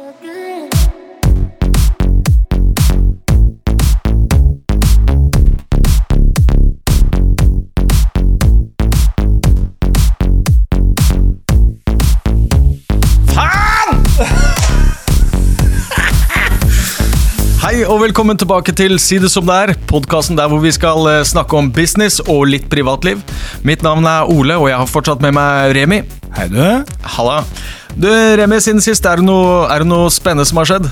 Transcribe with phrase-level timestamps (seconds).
[0.00, 0.08] Hei
[17.84, 21.24] og velkommen tilbake til Si det som det er, podkasten der hvor vi skal eh,
[21.28, 23.20] snakke om business og litt privatliv.
[23.68, 26.00] Mitt navn er Ole, og jeg har fortsatt med meg Remi.
[26.30, 26.62] Hei, du.
[27.16, 27.40] Halla.
[27.98, 28.06] Du,
[28.38, 30.86] Remi, siden sist, er det noe, er det noe spennende som har skjedd?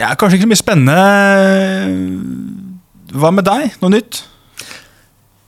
[0.00, 0.96] Ja, kanskje ikke så mye spennende.
[3.14, 3.76] Hva med deg?
[3.82, 4.24] Noe nytt?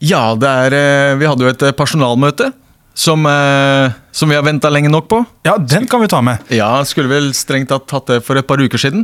[0.03, 2.49] Ja, det er eh, Vi hadde jo et eh, personalmøte
[2.95, 5.21] som, eh, som vi har venta lenge nok på.
[5.47, 6.43] Ja, den kan vi ta med.
[6.53, 9.03] Ja, skulle vel strengt tatt tatt det for et par uker siden.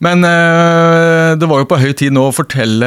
[0.00, 2.86] Men det var jo på høy tid nå å fortelle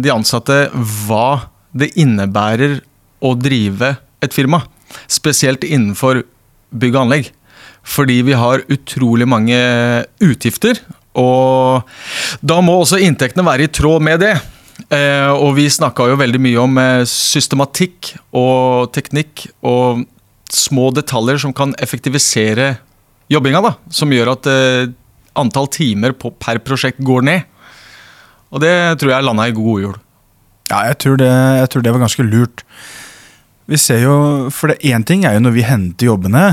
[0.00, 0.70] de ansatte
[1.04, 2.78] hva det innebærer
[3.20, 3.90] å drive
[4.24, 4.62] et firma.
[5.10, 6.24] Spesielt innenfor
[6.76, 7.30] bygg og anlegg.
[7.86, 9.56] Fordi vi har utrolig mange
[10.24, 10.80] utgifter,
[11.16, 11.86] og
[12.44, 14.34] da må også inntektene være i tråd med det.
[14.92, 20.04] Eh, og vi snakka jo veldig mye om eh, systematikk og teknikk og
[20.52, 22.74] små detaljer som kan effektivisere
[23.32, 23.72] jobbinga, da.
[23.88, 24.90] Som gjør at eh,
[25.36, 27.46] antall timer per prosjekt går ned.
[28.52, 30.02] Og det tror jeg landa i god jord.
[30.70, 32.62] Ja, jeg tror, det, jeg tror det var ganske lurt.
[33.66, 34.16] Vi ser jo,
[34.54, 36.46] for det Én ting er jo når vi henter jobbene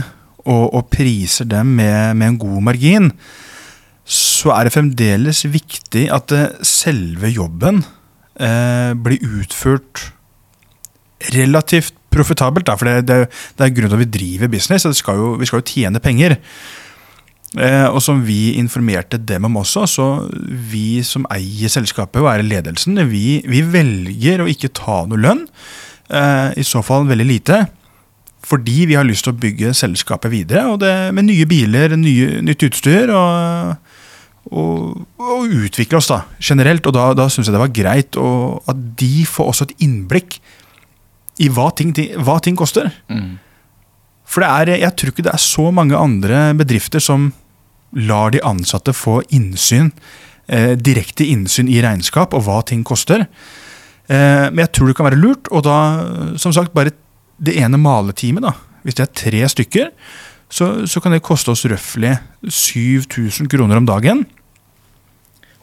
[0.43, 3.11] og, og priser dem med, med en god margin,
[4.03, 7.83] så er det fremdeles viktig at eh, selve jobben
[8.35, 10.09] eh, blir utført
[11.31, 12.67] relativt profitabelt.
[12.67, 14.89] Da, for det, det, det er grunnen til at vi driver business.
[14.97, 16.35] skal jo, Vi skal jo tjene penger.
[17.53, 20.07] Eh, og som vi informerte dem om også, så
[20.49, 25.45] vi som eier selskapet og er ledelsen, vi, vi velger å ikke ta noe lønn.
[26.09, 27.65] Eh, I så fall veldig lite.
[28.43, 32.41] Fordi vi har lyst til å bygge selskapet videre, og det, med nye biler, nye,
[32.43, 33.13] nytt utstyr.
[33.15, 33.75] og
[34.51, 36.85] og, og utvikle oss da, generelt.
[36.89, 40.39] Og da, da syns jeg det var greit og at de får også et innblikk
[41.41, 42.91] i hva ting, hva ting koster.
[43.07, 43.37] Mm.
[44.27, 47.31] For det er, jeg tror ikke det er så mange andre bedrifter som
[47.93, 49.91] lar de ansatte få innsyn,
[50.49, 53.27] eh, direkte innsyn i regnskap og hva ting koster.
[54.09, 55.77] Eh, men jeg tror det kan være lurt, og da,
[56.41, 56.95] som sagt, bare
[57.43, 58.53] det ene maletimet, da,
[58.83, 59.89] hvis det er tre stykker,
[60.53, 62.13] så, så kan det koste oss røftlig
[62.45, 64.25] 7000 kroner om dagen.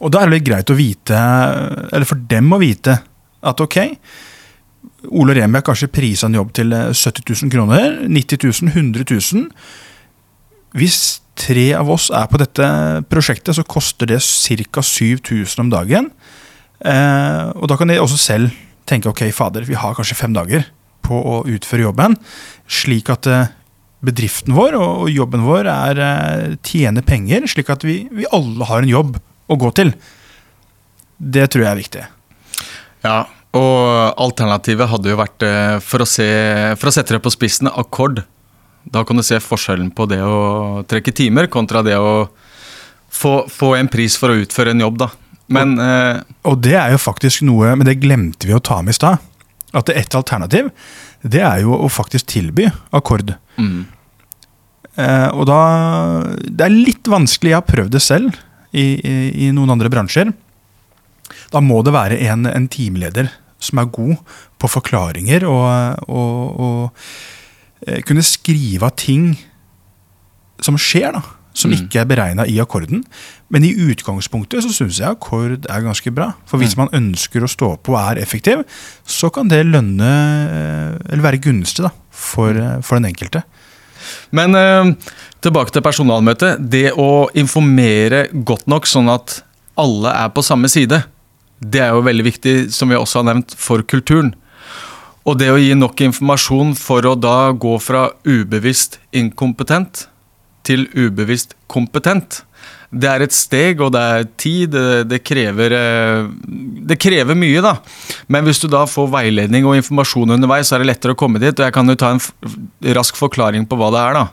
[0.01, 1.21] Og da er det litt greit å vite,
[1.93, 2.97] eller for dem å vite,
[3.41, 3.77] at ok,
[5.17, 7.95] Ole Remi har kanskje prisa en jobb til 70 000 kroner.
[8.05, 9.47] 90 000, 100 000.
[10.77, 12.67] Hvis tre av oss er på dette
[13.09, 14.83] prosjektet, så koster det ca.
[14.85, 16.11] 7000 om dagen.
[16.81, 18.53] Eh, og da kan de også selv
[18.89, 20.65] tenke ok, fader, vi har kanskje fem dager
[21.05, 22.17] på å utføre jobben.
[22.71, 23.51] Slik at eh,
[24.05, 28.81] bedriften vår og, jobben vår er tjene tjener penger, slik at vi, vi alle har
[28.81, 29.19] en jobb
[29.51, 29.93] å gå til.
[31.21, 32.03] Det tror jeg er viktig.
[33.05, 33.17] Ja,
[33.57, 36.27] og alternativet hadde jo vært, eh, for å, se,
[36.79, 38.23] for å sette det på spissen, akkord.
[38.89, 42.31] Da kan du se forskjellen på det å trekke timer kontra det å
[43.11, 45.11] få, få en pris for å utføre en jobb, da.
[45.51, 48.95] Men eh, Og det er jo faktisk noe, men det glemte vi å ta med
[48.95, 49.19] i stad.
[49.71, 50.69] At det et alternativ,
[51.23, 53.35] det er jo å faktisk tilby akkord.
[53.57, 53.81] mm,
[54.99, 55.59] Eh, og da
[56.43, 58.35] Det er litt vanskelig, jeg har prøvd det selv
[58.75, 59.13] i, i,
[59.47, 60.33] i noen andre bransjer.
[61.51, 63.31] Da må det være en, en teamleder
[63.61, 64.17] som er god
[64.61, 69.33] på forklaringer og, og, og eh, kunne skrive av ting
[70.61, 71.23] som skjer, da.
[71.53, 71.77] Som Mm.
[71.83, 73.03] ikke er beregna i akkorden.
[73.49, 76.33] Men i utgangspunktet så syns jeg akkord er ganske bra.
[76.45, 76.77] For hvis Mm.
[76.77, 78.63] man ønsker å stå på og er effektiv,
[79.05, 83.43] så kan det lønne Eller være gunstig da, for, eh, for den enkelte.
[84.31, 84.95] Men eh,
[85.41, 86.69] tilbake til personalmøtet.
[86.69, 89.41] Det å informere godt nok sånn at
[89.77, 91.03] alle er på samme side,
[91.61, 94.33] det er jo veldig viktig, som vi også har nevnt, for kulturen.
[95.25, 100.07] Og det å gi nok informasjon for å da gå fra ubevisst inkompetent
[100.67, 102.43] til ubevisst kompetent.
[102.91, 104.75] Det er et steg, og det er tid.
[105.07, 106.25] Det, krever, eh,
[106.89, 107.77] det krever mye, da.
[108.27, 111.39] Men hvis du da får veiledning og informasjon underveis, så er det lettere å komme
[111.39, 111.55] dit.
[111.55, 112.23] Og jeg kan jo ta en
[112.97, 114.25] rask forklaring på hva det er, da.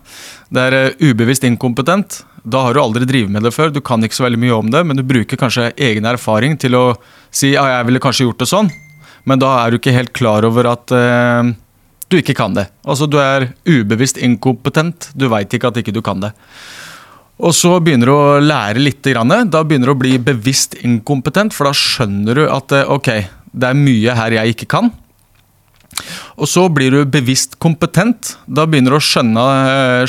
[0.50, 2.22] Det er eh, ubevisst inkompetent.
[2.48, 4.68] Da har du aldri drevet med det før, du kan ikke så veldig mye om
[4.72, 6.84] det, men du bruker kanskje egen erfaring til å
[7.34, 8.70] si ja, jeg ville kanskje gjort det sånn,
[9.28, 11.50] men da er du ikke helt klar over at eh,
[12.08, 12.68] du ikke kan det.
[12.88, 16.32] Altså du er ubevisst inkompetent, du veit ikke at ikke du kan det.
[17.38, 21.54] Og så begynner du å lære litt, grann, da begynner du å bli bevisst inkompetent,
[21.54, 23.10] for da skjønner du at eh, ok,
[23.54, 24.90] det er mye her jeg ikke kan.
[26.38, 28.34] Og så blir du bevisst kompetent.
[28.46, 29.44] Da begynner du å skjønne,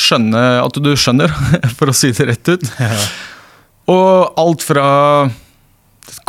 [0.01, 1.33] skjønne at du skjønner,
[1.77, 2.65] for å si det rett ut.
[3.89, 4.89] Og alt fra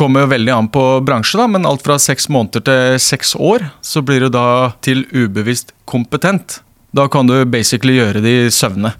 [0.00, 3.68] kommer jo veldig an på bransje, da, men alt fra seks måneder til seks år,
[3.84, 6.62] så blir du da til ubevisst kompetent.
[6.96, 8.94] Da kan du basically gjøre det i søvne.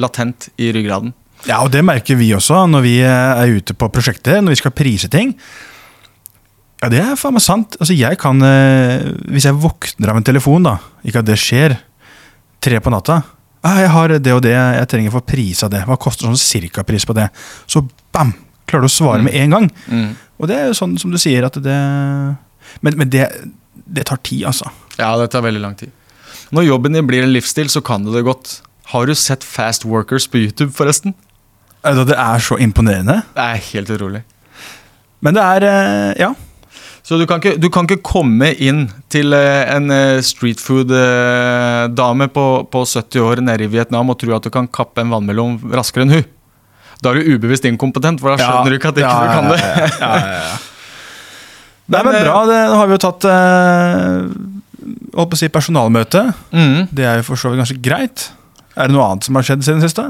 [0.00, 1.14] Latent i ryggraden.
[1.46, 4.74] Ja, og det merker vi også når vi er ute på prosjekter, når vi skal
[4.76, 5.36] prise ting.
[6.82, 7.78] Ja, det er faen meg sant.
[7.80, 10.76] Altså, jeg kan eh, Hvis jeg våkner av en telefon, da,
[11.06, 11.78] ikke at det skjer,
[12.60, 13.22] tre på natta
[13.66, 15.22] ah, 'Jeg har det og det, jeg trenger å få
[15.66, 15.84] av det.
[15.86, 17.30] Hva koster sånn cirkapris på det?'
[17.66, 18.32] Så bam!
[18.66, 19.68] Klarer du å svare med en gang.
[19.86, 20.08] Mm.
[20.36, 21.76] Og det er jo sånn som du sier, at det
[22.82, 23.28] Men, men det,
[23.86, 24.68] det tar tid, altså.
[24.98, 25.92] Ja, det tar veldig lang tid.
[26.54, 28.60] Når jobben din blir en livsstil, så kan du det godt.
[28.92, 31.14] Har du sett Fast Workers på YouTube, forresten?
[31.86, 33.20] Altså, det er så imponerende.
[33.34, 34.22] Det er helt utrolig.
[35.24, 36.34] Men det er eh, Ja.
[37.06, 42.26] Så du kan ikke, du kan ikke komme inn til eh, en eh, street food-dame
[42.34, 45.60] på, på 70 år nede i Vietnam og tro at du kan kappe en vannmelon
[45.70, 46.24] raskere enn hun.
[47.02, 49.60] Da er du ubevisst inkompetent, for da skjønner du ikke at ikke du kan det.
[49.60, 50.56] ja, ja, ja.
[51.92, 52.38] Nei, Men, men bra.
[52.48, 54.22] Det, nå har vi jo tatt eh,
[55.22, 56.22] å si personalmøte.
[56.50, 56.88] Mm.
[56.90, 58.24] Det er jo for så vidt ganske greit.
[58.74, 60.08] Er det noe annet som har skjedd siden siste?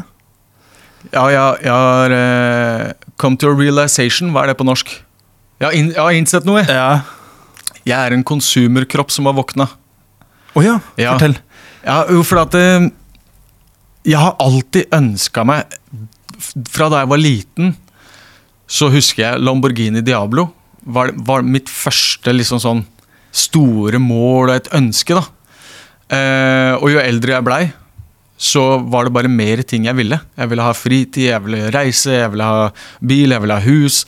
[1.13, 2.87] Ja, ja, jeg har eh,
[3.21, 4.33] come to a realization.
[4.33, 4.89] Hva er det på norsk?
[5.61, 6.65] Jeg har, inn, jeg har innsett noe.
[6.65, 6.89] Ja.
[7.87, 9.69] Jeg er en konsumerkropp som har våkna.
[10.57, 11.13] Å ja, Ja.
[11.19, 11.37] fortell.
[11.85, 12.89] Ja, jo, for at eh,
[14.09, 15.77] Jeg har alltid ønska meg
[16.73, 17.75] Fra da jeg var liten,
[18.67, 20.49] så husker jeg Lamborghini Diablo
[20.87, 22.85] var, var mitt første liksom sånn
[23.37, 25.17] store mål og et ønske.
[25.17, 25.25] da.
[26.17, 27.65] Eh, og jo eldre jeg blei,
[28.37, 30.19] så var det bare mer ting jeg ville.
[30.37, 32.71] Jeg ville ha fritid, jeg ville reise, jeg ville ha
[33.01, 34.05] bil, jeg ville ha hus.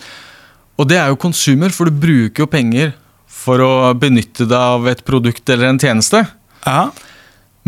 [0.79, 2.95] Og det er jo konsumer, for du bruker jo penger
[3.29, 6.23] for å benytte deg av et produkt eller en tjeneste.
[6.65, 6.89] Ja.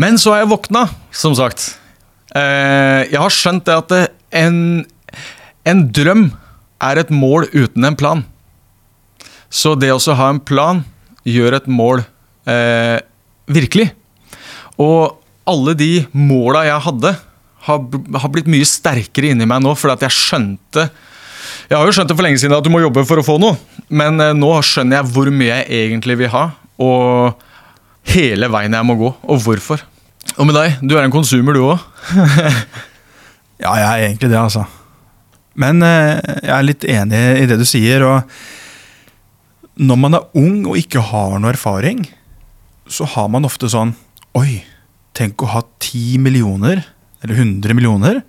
[0.01, 1.73] Men så har jeg våkna, som sagt.
[2.35, 4.57] Eh, jeg har skjønt det at det, en,
[5.67, 6.29] en drøm
[6.81, 8.23] er et mål uten en plan.
[9.51, 10.83] Så det å ha en plan
[11.27, 12.03] gjør et mål
[12.49, 12.97] eh,
[13.51, 13.91] virkelig.
[14.81, 15.17] Og
[15.51, 17.13] alle de måla jeg hadde,
[17.67, 17.81] har,
[18.23, 20.87] har blitt mye sterkere inni meg nå, fordi jeg skjønte
[21.69, 23.37] Jeg har jo skjønt det for lenge siden at du må jobbe for å få
[23.41, 23.57] noe,
[23.93, 26.45] men eh, nå skjønner jeg hvor mye jeg egentlig vil ha,
[26.81, 27.43] og
[28.11, 29.83] hele veien jeg må gå, og hvorfor.
[30.37, 31.83] Og med deg, du er en konsumer du òg.
[33.61, 34.65] ja, jeg er egentlig det, altså.
[35.59, 38.03] Men eh, jeg er litt enig i det du sier.
[38.07, 42.05] og Når man er ung og ikke har noe erfaring,
[42.91, 43.93] så har man ofte sånn
[44.37, 44.61] Oi,
[45.17, 46.85] tenk å ha 10 millioner,
[47.19, 48.21] eller 100 millioner.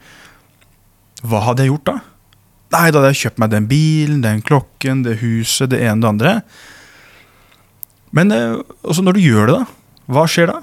[1.23, 1.95] Hva hadde jeg gjort da?
[2.73, 6.03] Nei, da hadde jeg kjøpt meg den bilen, den klokken, det huset, det ene og
[6.03, 6.33] det andre.
[8.19, 10.03] Men eh, også når du gjør det, da?
[10.13, 10.59] Hva skjer da?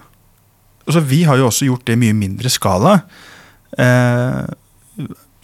[0.90, 2.98] Altså, vi har jo også gjort det i mye mindre skala.
[3.78, 4.46] Eh,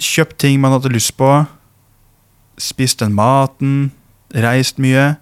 [0.01, 1.29] kjøpt ting man hadde lyst på.
[2.61, 3.91] Spist den maten.
[4.35, 5.15] Reist mye.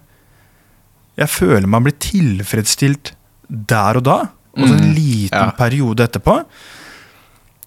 [1.18, 3.12] Jeg føler man blir tilfredsstilt
[3.48, 4.16] der og da.
[4.54, 5.50] Og så en Mm, liten ja.
[5.50, 6.40] periode etterpå.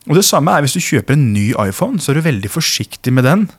[0.08, 3.12] Og det samme er hvis du kjøper en ny iPhone, så er du veldig forsiktig
[3.14, 3.50] med den.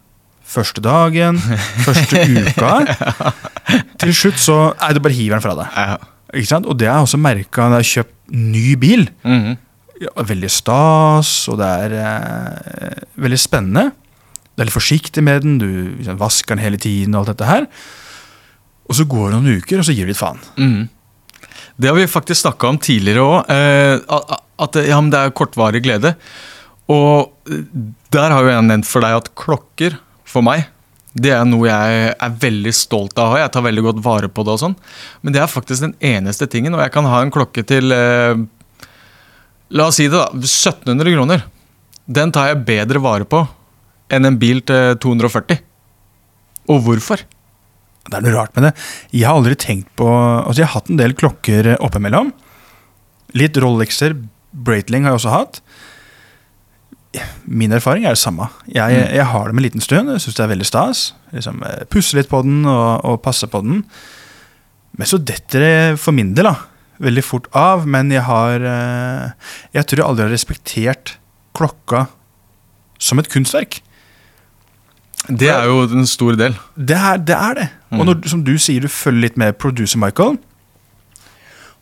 [0.48, 1.36] Første dagen,
[1.86, 2.70] første uka.
[4.00, 5.68] Til slutt så Nei, du bare hiver den fra deg.
[5.76, 5.96] Ja.
[6.32, 6.66] Ikke sant?
[6.66, 9.08] Og det har jeg også merka når jeg har kjøpt ny bil.
[9.24, 9.56] Mhm.
[9.98, 13.88] Ja, veldig stas, og det er eh, veldig spennende.
[14.54, 17.48] Du er litt forsiktig med den, du liksom, vasker den hele tiden og alt dette
[17.48, 17.66] her.
[18.88, 20.40] Og så går det noen uker, og så gir du litt faen.
[20.58, 20.86] Mm.
[21.78, 23.52] Det har vi faktisk snakka om tidligere òg.
[23.54, 24.24] Eh,
[24.58, 26.14] at ja, det er kortvarig glede.
[26.90, 27.62] Og eh,
[28.14, 30.66] der har jo jeg nevnt for deg at klokker, for meg,
[31.18, 33.40] det er noe jeg er veldig stolt av å ha.
[33.42, 34.76] Jeg tar veldig godt vare på det og sånn.
[35.22, 36.76] Men det er faktisk den eneste tingen.
[36.76, 38.34] Og jeg kan ha en klokke til eh,
[39.76, 40.30] La oss si det, da.
[40.32, 41.42] 1700 kroner.
[42.08, 43.42] Den tar jeg bedre vare på
[44.14, 45.58] enn en bil til 240.
[46.72, 47.20] Og hvorfor?
[48.08, 48.72] Det er noe rart med det.
[49.12, 52.30] Jeg har aldri tenkt på Altså, jeg har hatt en del klokker oppimellom.
[53.36, 54.14] Litt Rolexer,
[54.56, 55.60] Breitling har jeg også hatt.
[57.48, 58.48] Min erfaring er det samme.
[58.68, 59.12] Jeg, Mm.
[59.16, 61.12] jeg har dem en liten stund, jeg syns det er veldig stas.
[61.32, 63.84] Liksom, eh, Pusse litt på den og, og passe på den.
[64.96, 66.56] Men så detter det for min del da,
[67.00, 67.86] veldig fort av.
[67.86, 69.30] Men jeg har eh,
[69.74, 71.16] Jeg tror jeg aldri har respektert
[71.58, 72.06] klokka
[72.98, 73.80] som et kunstverk.
[75.28, 76.54] Det er jo en stor del.
[76.76, 77.36] Det er det.
[77.36, 77.68] Er det.
[77.90, 78.06] Og Mm.
[78.06, 80.38] når, som du sier, du følger litt med producer Michael.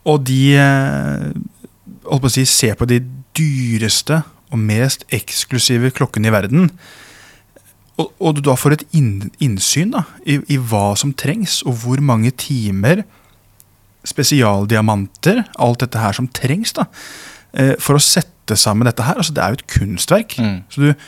[0.06, 1.32] Og de eh,
[2.06, 3.00] holdt på å si, ser på de
[3.36, 6.70] dyreste og mest eksklusive klokkene i verden.
[7.98, 12.00] Og, og du da får et innsyn da, i, i hva som trengs, og hvor
[12.04, 13.02] mange timer
[14.06, 16.86] spesialdiamanter, alt dette her som trengs da,
[17.54, 19.18] eh, for å sette sammen dette her.
[19.18, 20.36] Altså, det er jo et kunstverk.
[20.38, 20.58] Mm.
[20.70, 21.06] Så du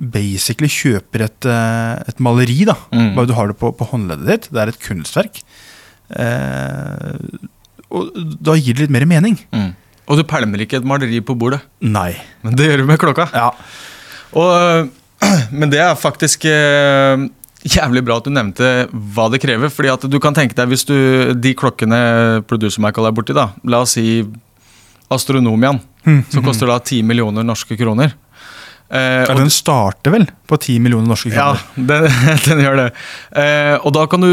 [0.00, 2.76] basically kjøper et, eh, et maleri, da.
[2.92, 3.14] Mm.
[3.16, 4.48] Bare du har det på, på håndleddet ditt.
[4.50, 5.42] Det er et kunstverk.
[6.10, 7.48] Eh,
[7.90, 9.36] og da gir det litt mer mening.
[9.54, 9.74] Mm.
[10.10, 12.14] Og du pælmer ikke et maleri på bordet, Nei.
[12.42, 13.28] men det gjør du med klokka.
[13.30, 13.50] Ja.
[14.34, 14.90] Og,
[15.58, 17.28] men det er faktisk eh,
[17.66, 19.68] jævlig bra at du nevnte hva det krever.
[19.72, 23.50] fordi at du kan tenke deg hvis du, de klokkene producer Michael er borti, da,
[23.64, 24.24] la oss si
[25.10, 25.80] Astronomian,
[26.30, 28.12] som koster da 10 millioner norske kroner.
[28.90, 31.86] Eh, Ja, den starter vel på 10 millioner norske Ja, kroner.
[31.90, 32.88] den, den gjør det.
[33.42, 34.32] Eh, og da kan du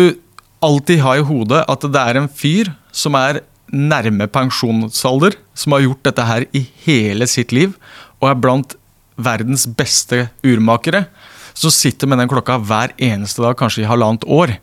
[0.64, 3.42] alltid ha i hodet at det er en fyr som er
[3.74, 7.74] nærme pensjonsalder, som har gjort dette her i hele sitt liv,
[8.22, 8.78] og er blant
[9.18, 11.08] verdens beste urmakere,
[11.58, 14.58] som sitter med den klokka hver eneste dag, kanskje i halvannet år.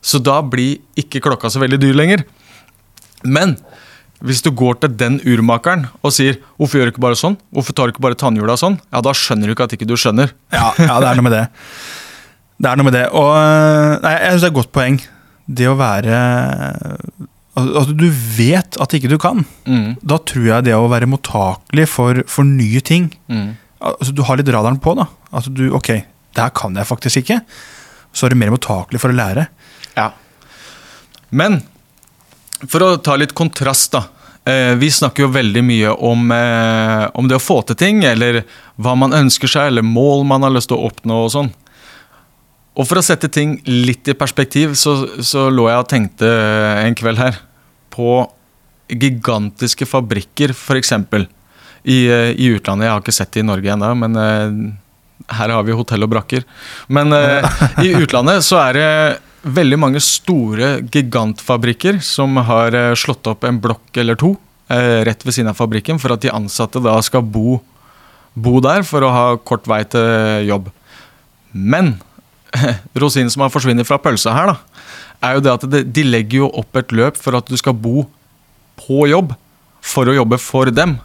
[0.00, 2.22] Så da blir ikke klokka så veldig dyr lenger.
[3.26, 3.56] Men
[4.24, 7.74] hvis du går til den urmakeren og sier 'hvorfor gjør du ikke bare sånn', 'hvorfor
[7.74, 10.32] tar du ikke bare tannhjula sånn', ja, da skjønner du ikke at ikke du skjønner.
[10.52, 11.48] Ja, ja, det er noe med det.
[12.60, 13.06] Det er noe med det.
[13.12, 15.00] Og øh, nei, jeg synes det er et godt poeng.
[15.48, 16.14] Det å være
[17.58, 19.44] at du vet at ikke du kan.
[19.66, 19.96] Mm.
[20.04, 23.56] Da tror jeg det å være mottakelig for, for nye ting Mm.
[23.80, 24.94] altså Du har litt radaren på.
[24.96, 25.90] da At du, ok,
[26.34, 27.40] det her kan jeg faktisk ikke.
[28.12, 29.48] Så er du mer mottakelig for å lære.
[29.96, 30.10] Ja.
[31.30, 31.60] Men
[32.64, 34.06] for å ta litt kontrast, da.
[34.48, 38.44] Eh, vi snakker jo veldig mye om, eh, om det å få til ting, eller
[38.80, 41.52] hva man ønsker seg, eller mål man har lyst til å oppnå og sånn.
[42.78, 46.28] Og for å sette ting litt i perspektiv, så, så lå jeg og tenkte
[46.86, 47.40] en kveld her
[47.90, 48.22] på
[48.88, 50.92] gigantiske fabrikker, f.eks.
[51.84, 52.86] I, eh, I utlandet.
[52.86, 54.54] Jeg har ikke sett det i Norge ennå, men eh,
[55.26, 56.44] her har vi hotell og brakker.
[56.88, 58.90] Men eh, i utlandet så er det
[59.48, 64.34] veldig mange store gigantfabrikker som har eh, slått opp en blokk eller to
[64.72, 67.58] eh, rett ved siden av fabrikken for at de ansatte da skal bo,
[68.34, 70.70] bo der for å ha kort vei til jobb.
[71.52, 71.96] Men
[73.02, 74.86] rosinen som har forsvunnet fra pølsa her, da,
[75.24, 77.76] er jo det at det, de legger jo opp et løp for at du skal
[77.76, 78.06] bo
[78.78, 79.34] på jobb
[79.84, 80.98] for å jobbe for dem.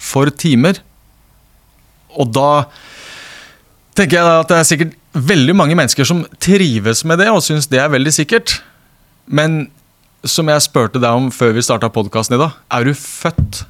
[0.00, 0.80] For timer.
[2.18, 2.66] Og da
[3.98, 4.96] tenker jeg da at det er sikkert
[5.30, 8.60] veldig mange mennesker som trives med det og syns det er veldig sikkert.
[9.26, 9.64] Men
[10.26, 13.64] som jeg spurte deg om før vi starta podkasten i dag, er du født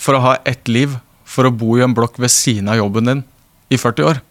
[0.00, 0.96] for å ha ett liv
[1.28, 3.22] for å bo i en blokk ved siden av jobben din
[3.70, 4.22] i 40 år?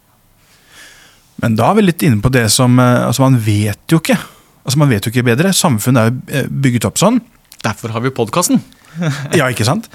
[1.40, 4.18] Men da er vi litt inne på det som eh, altså Man vet jo ikke.
[4.64, 5.54] Altså Man vet jo ikke bedre.
[5.56, 7.20] Samfunnet er jo eh, bygget opp sånn.
[7.64, 8.60] Derfor har vi podkasten.
[9.38, 9.86] Ja, ikke sant?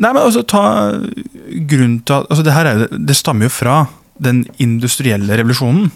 [0.00, 0.62] Nei, men altså, ta
[1.68, 3.76] grunnen til at altså, det, her er, det stammer jo fra
[4.22, 5.90] den industrielle revolusjonen.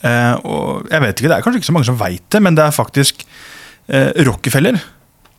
[0.00, 2.56] Eh, og jeg vet ikke, Det er kanskje ikke så mange som veit det, men
[2.56, 3.24] det er faktisk
[3.88, 4.80] eh, Rockefeller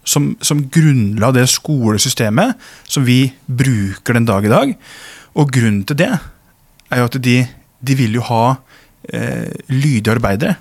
[0.04, 2.58] som, som grunnla det skolesystemet
[2.90, 4.74] som vi bruker den dag i dag.
[5.38, 7.38] Og grunnen til det er jo at de,
[7.80, 8.44] de vil jo ha
[9.14, 10.58] eh, lydige arbeidere.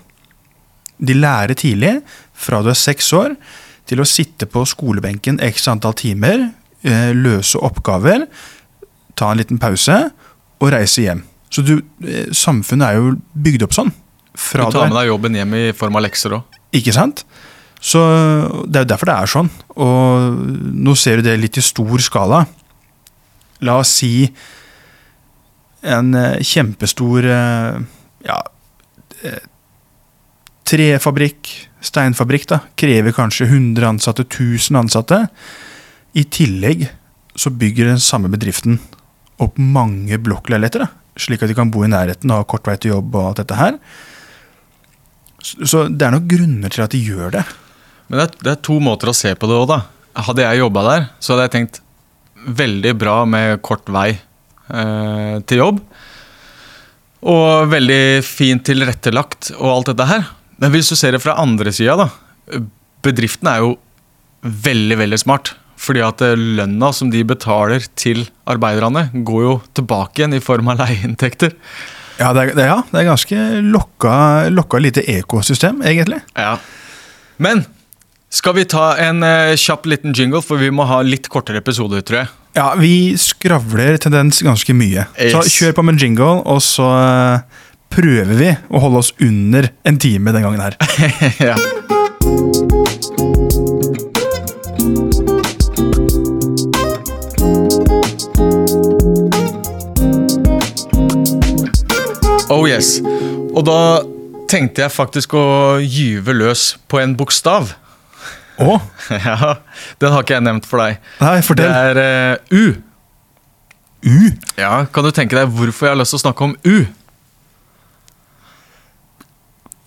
[1.01, 1.99] De lærer tidlig,
[2.37, 3.35] fra du er seks år,
[3.89, 6.51] til å sitte på skolebenken x antall timer,
[6.85, 8.29] eh, løse oppgaver,
[9.19, 9.97] ta en liten pause
[10.61, 11.25] og reise hjem.
[11.51, 13.91] Så du, eh, samfunnet er jo bygd opp sånn.
[14.31, 16.59] Du tar med deg jobben hjem i form av lekser òg.
[16.73, 17.25] ikke sant?
[17.81, 17.99] Så
[18.71, 19.51] Det er jo derfor det er sånn.
[19.77, 20.39] Og
[20.87, 22.47] nå ser du det litt i stor skala.
[23.63, 24.31] La oss si
[25.83, 27.81] en eh, kjempestor eh,
[28.25, 28.39] ja,
[30.71, 31.51] trefabrikk,
[31.83, 35.25] steinfabrikk, da, krever kanskje 100 ansatte, 1000 ansatte.
[36.15, 36.87] I tillegg
[37.39, 38.79] så bygger den samme bedriften
[39.41, 40.87] opp mange blokkleiligheter,
[41.21, 43.43] slik at de kan bo i nærheten og ha kort vei til jobb og alt
[43.43, 43.79] dette her.
[45.41, 47.45] Så, det er nok grunner til at de gjør det.
[48.09, 49.81] Men det er, det er to måter å se på det òg, da.
[50.27, 51.81] Hadde jeg jobba der, så hadde jeg tenkt
[52.61, 55.81] veldig bra med kort vei eh, til jobb.
[57.31, 60.27] Og veldig fint tilrettelagt og alt dette her.
[60.61, 62.61] Men hvis du ser det fra andre sida, da.
[63.05, 63.75] Bedriften er jo
[64.41, 65.55] veldig, veldig smart.
[65.81, 70.73] Fordi at eh, lønna som de betaler til arbeiderne, går jo tilbake igjen i form
[70.73, 71.57] av leieinntekter.
[72.21, 74.15] Ja, det er, det, ja, det er ganske lokka,
[74.53, 76.21] lokka lite ekosystem, egentlig.
[76.37, 76.59] Ja.
[77.41, 77.65] Men
[78.31, 82.05] skal vi ta en eh, kjapp liten jingle, for vi må ha litt kortere episoder,
[82.05, 82.31] tror jeg.
[82.59, 85.07] Ja, vi skravler tendens ganske mye.
[85.33, 89.99] Så kjør på med jingle, og så eh, prøver vi å holde oss under en
[90.03, 90.79] time den gangen her.
[91.51, 91.57] ja.
[102.51, 102.99] Oh yes.
[103.55, 103.79] Og da
[104.51, 105.45] tenkte jeg faktisk å
[105.83, 107.75] gyve løs på en bokstav.
[108.61, 108.79] Å,
[109.25, 109.55] Ja,
[110.03, 110.99] Den har ikke jeg nevnt for deg.
[111.23, 112.65] nei, Det er uh, U.
[114.05, 114.19] U.
[114.59, 116.77] Ja, Kan du tenke deg hvorfor jeg har lyst til å snakke om U?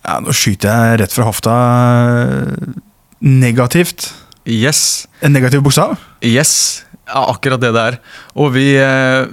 [0.04, 1.52] Ja, nå skyter jeg rett fra hofta.
[3.24, 4.10] Negativt.
[4.44, 5.06] Yes.
[5.24, 5.94] En negativ bokstav?
[6.20, 6.84] Yes.
[7.08, 7.96] Ja, akkurat det det er.
[8.36, 9.24] Og vi, eh,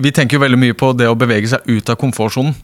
[0.00, 2.54] vi tenker jo veldig mye på det å bevege seg ut av komfortsonen.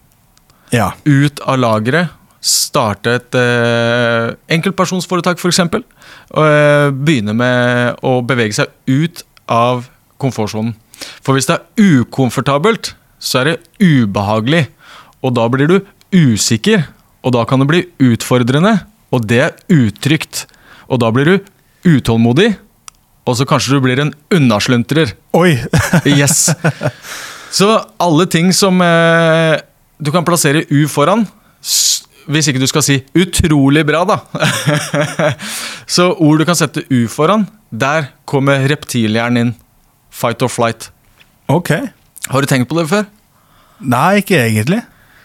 [0.75, 0.93] Ja.
[1.05, 2.17] Ut av lageret.
[2.41, 5.61] Starte et eh, enkeltpersonsforetak, f.eks.
[5.61, 9.85] Eh, begynne med å bevege seg ut av
[10.21, 10.73] komfortsonen.
[11.21, 14.69] For hvis det er ukomfortabelt, så er det ubehagelig.
[15.21, 15.77] Og da blir du
[16.17, 16.87] usikker,
[17.21, 18.79] og da kan det bli utfordrende.
[19.12, 20.47] Og det er utrygt.
[20.89, 22.55] Og da blir du utålmodig,
[23.29, 25.12] og så kanskje du blir en unnasluntrer.
[25.37, 25.59] Oi!
[26.09, 26.49] Yes.
[27.50, 27.67] Så
[27.99, 29.59] alle ting som eh,
[30.00, 31.26] du kan plassere U foran,
[32.30, 34.19] hvis ikke du skal si 'utrolig bra', da.
[35.95, 39.54] Så ord du kan sette U foran, der kommer reptilhjernen inn.
[40.11, 40.90] Fight or flight.
[41.49, 41.71] Ok.
[42.28, 43.07] Har du tenkt på det før?
[43.80, 44.83] Nei, ikke egentlig.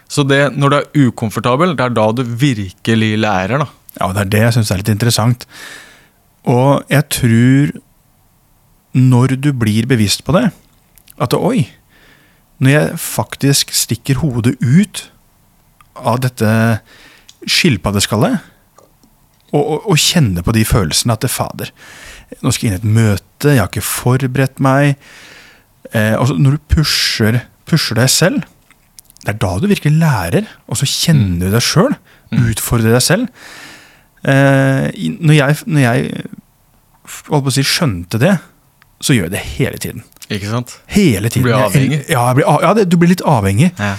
[0.08, 3.68] Så det, når du er ukomfortabel, det er da du virkelig lærer, da.
[4.00, 5.46] Ja, Det er det jeg syns er litt interessant.
[6.46, 7.74] Og jeg tror
[8.96, 10.50] når du blir bevisst på det,
[11.20, 11.66] at oi,
[12.64, 15.06] når jeg faktisk stikker hodet ut
[15.96, 16.50] av dette
[17.46, 18.40] skilpaddeskallet,
[19.56, 21.72] og, og, og kjenner på de følelsene at det fader,
[22.42, 24.96] nå skal jeg inn i et møte, jeg har ikke forberedt meg.
[25.94, 28.48] Eh, og så når du pusher, pusher deg selv,
[29.26, 31.96] det er da du virkelig lærer, og så kjenner du deg sjøl.
[32.36, 33.46] Utfordrer deg selv.
[34.26, 34.90] Eh,
[35.22, 36.26] når jeg, når jeg
[37.54, 38.36] si, skjønte det,
[39.02, 40.06] så gjør jeg det hele tiden.
[40.34, 40.78] Ikke sant?
[40.90, 41.46] Hele tiden.
[41.46, 42.00] Du blir avhengig?
[42.10, 43.72] Ja, blir, ja det, du blir litt avhengig.
[43.78, 43.94] Ja.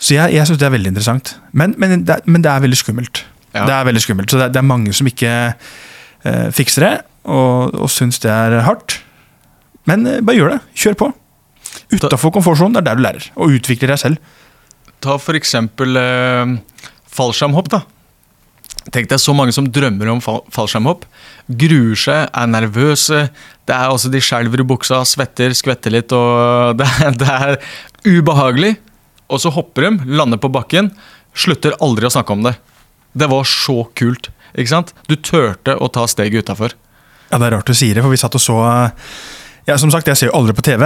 [0.00, 1.34] Så jeg, jeg syns det er veldig interessant.
[1.52, 3.24] Men, men, det, men det er veldig skummelt.
[3.52, 3.66] Ja.
[3.68, 4.32] Det er veldig skummelt.
[4.32, 6.92] Så det det er mange som ikke eh, fikser det,
[7.28, 9.00] og, og syns det er hardt.
[9.90, 10.60] Men eh, bare gjør det.
[10.80, 11.10] Kjør på.
[11.92, 13.30] Utafor komfortsonen, det er der du lærer.
[13.36, 14.36] Og utvikler deg selv.
[15.04, 16.56] Ta for eksempel eh,
[17.12, 17.84] fallskjermhopp, da.
[18.90, 21.04] Tenk deg så mange som drømmer om fallskjermhopp.
[21.60, 23.26] Gruer seg, er nervøse.
[23.70, 27.56] Det er også De skjelver i buksa, svetter, skvetter litt, og det er, det er
[28.08, 28.74] ubehagelig.
[29.30, 30.90] Og så hopper de, lander på bakken,
[31.38, 32.56] slutter aldri å snakke om det.
[33.14, 34.32] Det var så kult.
[34.58, 34.94] ikke sant?
[35.06, 36.74] Du turte å ta steget utafor.
[37.30, 38.58] Ja, Det er rart du sier det, for vi satt og så
[39.68, 40.82] ja, Som sagt, jeg ser jo aldri på TV.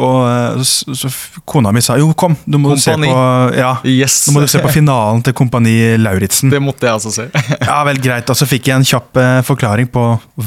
[0.00, 1.10] Og eh, så, så
[1.48, 3.10] kona mi sa jo, kom, du må se på
[3.56, 4.22] ja, Yes!
[4.34, 6.52] må du se på finalen til Kompani Lauritzen.
[6.52, 7.28] Det måtte jeg altså se.
[7.68, 8.30] Ja, vel, greit.
[8.32, 10.06] Og så fikk jeg en kjapp eh, forklaring på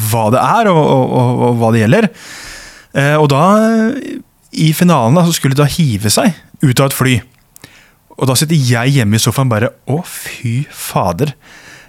[0.10, 2.10] hva det er, og, og, og, og hva det gjelder.
[2.94, 3.44] Eh, og da,
[4.54, 7.18] i finalen, da, så skulle det da hive seg ut av et fly.
[8.14, 11.34] Og da sitter jeg hjemme i sofaen bare Å, fy fader.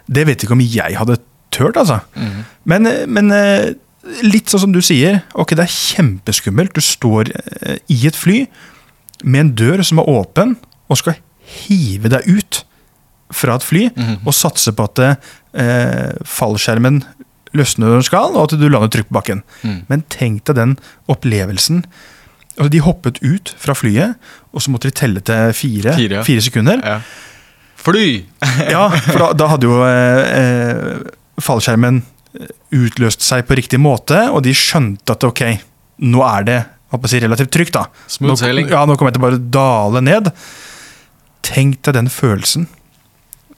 [0.08, 1.18] Det vet jeg ikke om jeg hadde
[1.54, 2.00] tørt, altså.
[2.68, 3.74] Men, eh, men eh,
[4.24, 5.22] litt sånn som du sier.
[5.38, 6.74] Ok, det er kjempeskummelt.
[6.76, 8.44] Du står eh, i et fly
[9.24, 10.56] med en dør som er åpen,
[10.90, 11.18] og skal
[11.64, 12.64] hive deg ut
[13.34, 13.86] fra et fly
[14.26, 17.00] og satse på at eh, fallskjermen
[17.54, 19.42] løsner når den skal, og at du lander trygt på bakken.
[19.62, 19.78] Mm.
[19.90, 20.76] Men tenk deg den
[21.10, 21.84] opplevelsen.
[22.54, 24.18] Altså, de hoppet ut fra flyet,
[24.52, 26.82] og så måtte de telle til fire, Fire, fire, sekunder.
[26.84, 26.98] Ja.
[27.84, 28.08] Fly!
[28.70, 32.02] Ja, for da, da hadde jo eh, eh, fallskjermen
[32.38, 35.44] eh, utløst seg på riktig måte, og de skjønte at ok,
[36.04, 36.60] nå er det
[37.10, 37.74] si, relativt trygt.
[37.74, 37.86] da.
[38.20, 38.36] Nå.
[38.70, 40.30] Ja, nå kommer jeg til bare å dale ned.
[41.44, 42.68] Tenk deg den følelsen.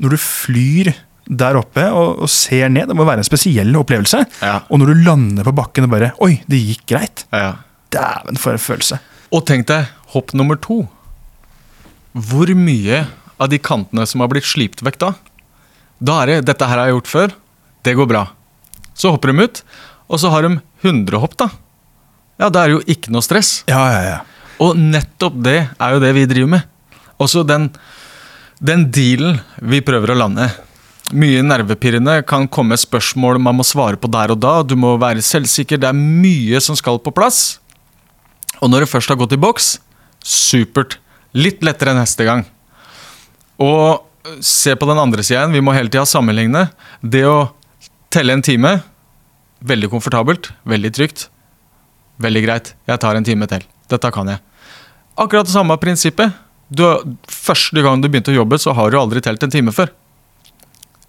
[0.00, 0.94] Når du flyr
[1.26, 2.88] der oppe og, og ser ned.
[2.90, 4.22] Det må være en spesiell opplevelse.
[4.42, 4.60] Ja.
[4.70, 7.24] Og når du lander på bakken og bare Oi, det gikk greit.
[7.34, 7.56] Ja.
[7.94, 9.00] Dæven, for en følelse.
[9.34, 10.84] Og tenk deg hopp nummer to.
[12.16, 13.04] Hvor mye
[13.42, 15.12] av de kantene som har blitt slipt vekk da?
[15.98, 17.34] Da er det 'dette her har jeg gjort før',
[17.84, 18.22] det går bra.
[18.96, 19.62] Så hopper de ut,
[20.08, 21.50] og så har de 100 hopp, da.
[22.40, 23.60] Ja, da er det jo ikke noe stress.
[23.68, 24.18] Ja, ja, ja.
[24.62, 27.02] Og nettopp det er jo det vi driver med.
[27.20, 27.68] Også den,
[28.60, 30.48] den dealen vi prøver å lande.
[31.16, 34.58] Mye nervepirrende kan komme spørsmål man må svare på der og da.
[34.66, 35.80] Du må være selvsikker.
[35.80, 37.60] Det er mye som skal på plass.
[38.60, 39.76] Og når det først har gått i boks,
[40.24, 40.98] supert.
[41.36, 42.46] Litt lettere neste gang.
[43.60, 44.02] Og
[44.44, 45.54] se på den andre sida igjen.
[45.56, 46.66] Vi må hele tida sammenligne.
[47.00, 47.38] Det å
[48.16, 48.78] telle en time,
[49.66, 51.28] veldig komfortabelt, veldig trygt.
[52.22, 53.64] Veldig greit, jeg tar en time til.
[53.92, 54.40] Dette kan jeg.
[55.20, 56.32] Akkurat det samme prinsippet.
[56.68, 56.82] Du,
[57.30, 59.92] første gang du begynte å jobbe, så har du aldri telt en time før.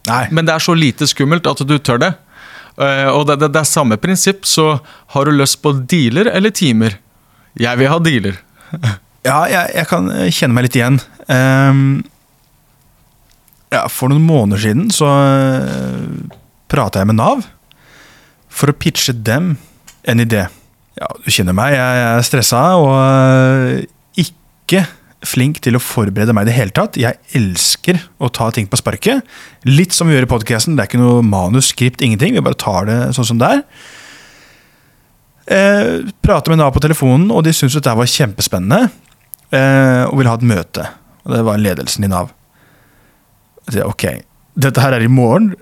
[0.08, 0.26] Nei.
[0.32, 2.12] Men det er så lite skummelt at du tør det.
[2.78, 4.78] Eh, og det, det, det er samme prinsipp, så
[5.16, 7.00] har du lyst på dealer eller timer?
[7.58, 8.42] Jeg vil ha dealer.
[9.28, 10.98] Ja, jeg, jeg kan kjenne meg litt igjen.
[11.28, 11.80] Um,
[13.74, 15.10] ja, for noen måneder siden så
[16.72, 17.46] prata jeg med Nav.
[18.50, 19.58] for å pitche dem
[20.08, 20.48] en idé.
[20.98, 23.84] Ja, du kjenner meg, jeg er stressa og øh,
[24.18, 24.88] ikke
[25.28, 26.98] flink til å forberede meg i det hele tatt.
[26.98, 29.26] Jeg elsker å ta ting på sparket.
[29.68, 30.78] Litt som vi gjør i podkasten.
[30.78, 32.34] Det er ikke noe manuskript, ingenting.
[32.38, 33.64] Vi bare tar det sånn som det er.
[35.48, 38.90] Eh, prater med Nav på telefonen, og de syntes dette var kjempespennende.
[39.54, 40.90] Eh, og ville ha et møte.
[41.26, 42.34] Og det var ledelsen i Nav.
[43.68, 44.06] Jeg sier, ok,
[44.60, 45.54] dette her er i morgen.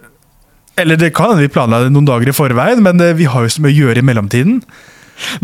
[0.81, 3.45] Eller det kan hende vi planla det noen dager i forveien, men eh, vi har
[3.45, 4.59] jo så mye å gjøre i mellomtiden.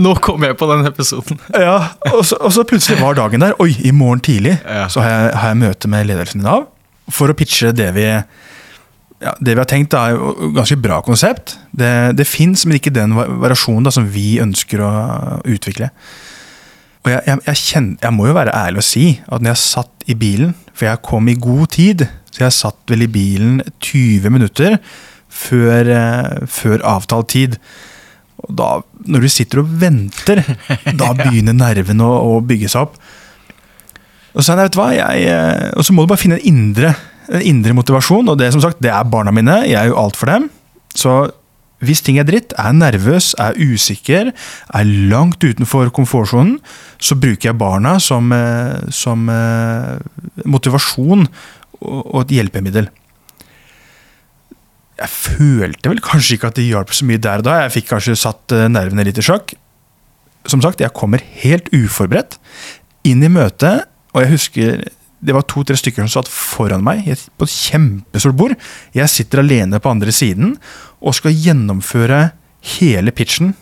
[0.03, 1.39] Nå kom jeg på den episoden.
[1.65, 1.77] Ja,
[2.11, 3.55] og så, og så plutselig var dagen der.
[3.63, 4.87] Oi, i morgen tidlig Ja.
[4.91, 6.67] så har jeg, har jeg møte med ledelsen i Nav
[7.11, 8.05] for å pitche det vi
[9.21, 11.55] ja, det vi har tenkt, er et ganske bra konsept.
[11.77, 14.91] Det, det fins, men ikke den variasjonen da, som vi ønsker å
[15.45, 15.91] utvikle.
[17.05, 19.61] Og jeg, jeg, jeg, kjenner, jeg må jo være ærlig og si at når jeg
[19.61, 23.61] satt i bilen, for jeg kom i god tid, så jeg satt vel i bilen
[23.83, 24.77] 20 minutter
[25.41, 27.57] før, eh, før avtalt tid.
[28.41, 28.69] Og da,
[29.05, 30.43] når du sitter og venter,
[31.01, 32.97] da begynner nervene å, å bygge seg opp.
[34.31, 36.95] Og så, vet du hva, jeg, eh, og så må du bare finne en indre,
[37.31, 39.61] en indre motivasjon, og det som sagt, det er barna mine.
[39.67, 40.49] Jeg er jo alt for dem.
[40.95, 41.15] Så
[41.81, 46.59] hvis ting er dritt, er nervøs, er usikker, er langt utenfor komfortsonen,
[47.01, 49.27] så bruker jeg barna som, eh, som
[50.45, 51.25] motivasjon
[51.81, 52.91] og, og et hjelpemiddel.
[55.01, 57.57] Jeg følte vel kanskje ikke at det hjalp så mye der og da.
[57.63, 59.55] Jeg fikk kanskje satt eh, nervene litt i sjakk.
[60.49, 62.37] Som sagt, jeg kommer helt uforberedt
[63.07, 64.83] inn i møtet, og jeg husker
[65.21, 67.05] det var to-tre stykker som satt foran meg
[67.37, 68.55] på et kjempestort bord.
[68.97, 70.55] Jeg sitter alene på andre siden
[70.97, 72.23] og skal gjennomføre
[72.77, 73.53] hele pitchen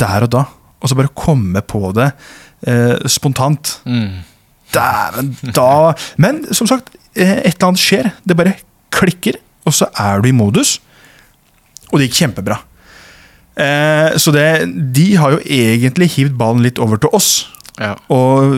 [0.00, 0.46] der og da.
[0.80, 2.08] Og så bare komme på det
[2.64, 3.76] eh, spontant.
[3.84, 4.24] Mm.
[4.72, 8.10] Dæven, da Men som sagt, eh, et eller annet skjer.
[8.24, 8.56] Det bare
[8.96, 10.78] klikker, og så er du i modus.
[11.90, 12.60] Og det gikk kjempebra.
[13.60, 14.46] Eh, så det,
[14.94, 17.30] de har jo egentlig hivd ballen litt over til oss.
[17.80, 17.94] Ja.
[18.12, 18.56] Og,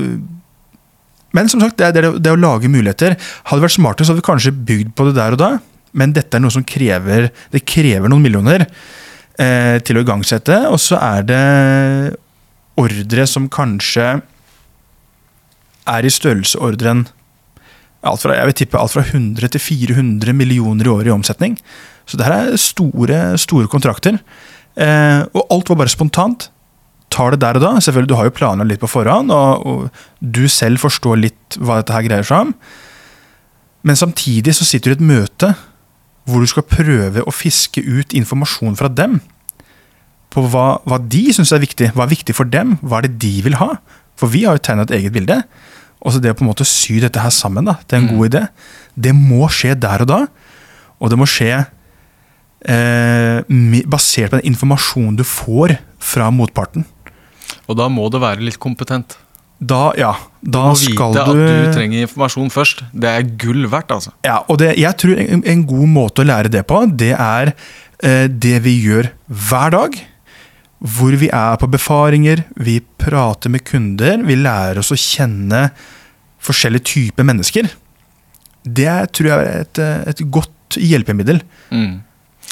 [1.32, 3.16] men som sagt, det det, det å lage muligheter.
[3.48, 5.52] Hadde vært smartere, så hadde vi kanskje bygd på det der og da.
[5.96, 10.62] Men dette er noe som krever Det krever noen millioner eh, til å igangsette.
[10.72, 11.42] Og så er det
[12.80, 14.14] ordre som kanskje
[15.92, 17.06] er i størrelsesordren
[18.10, 21.58] alt fra, jeg vil tippe alt fra 100 til 400 millioner i året i omsetning.
[22.06, 24.18] Så det her er store, store kontrakter.
[24.74, 26.48] Eh, og alt var bare spontant.
[27.12, 27.72] Tar det der og da.
[27.78, 31.80] Selvfølgelig, Du har jo planer litt på forhånd, og, og du selv forstår litt hva
[31.80, 32.54] dette her greier seg om.
[33.82, 35.54] Men samtidig så sitter du i et møte
[36.28, 39.18] hvor du skal prøve å fiske ut informasjon fra dem.
[40.32, 41.90] På hva, hva de syns er viktig.
[41.96, 42.76] Hva er viktig for dem?
[42.80, 43.74] Hva er det de vil ha?
[44.18, 45.40] For vi har jo tegna et eget bilde.
[46.02, 48.16] Og så det å på en måte sy dette her sammen da, til en Mm.
[48.18, 48.42] god idé,
[48.98, 50.20] det må skje der og da.
[51.00, 51.64] Og det må skje
[52.66, 53.42] eh,
[53.90, 56.84] basert på den informasjonen du får fra motparten.
[57.68, 59.16] Og da må det være litt kompetent.
[59.62, 63.68] Da, ja, da må vite skal at du du trenger informasjon først, det er gull
[63.70, 64.10] verdt, altså.
[64.26, 67.52] Ja, og det, jeg tror en, en god måte å lære det på, det er
[68.02, 70.00] eh, det vi gjør hver dag.
[70.82, 75.68] Hvor vi er på befaringer, vi prater med kunder, vi lærer oss å kjenne
[76.42, 77.68] forskjellige typer mennesker.
[78.66, 79.78] Det tror jeg er et,
[80.10, 81.38] et godt hjelpemiddel.
[81.70, 82.00] Mm.